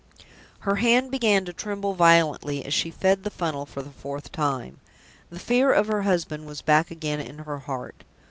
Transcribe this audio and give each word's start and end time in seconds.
Her 0.61 0.77
hand 0.77 1.11
began 1.11 1.45
to 1.45 1.53
tremble 1.53 1.93
violently 1.93 2.65
as 2.65 2.73
she 2.73 2.89
fed 2.89 3.21
the 3.23 3.29
funnel 3.29 3.67
for 3.67 3.83
the 3.83 3.91
fourth 3.91 4.31
time. 4.31 4.79
The 5.29 5.37
fear 5.37 5.71
of 5.71 5.85
her 5.85 6.01
husband 6.01 6.47
was 6.47 6.63
back 6.63 6.89
again 6.89 7.19
in 7.19 7.37
her 7.37 7.59
heart. 7.59 8.03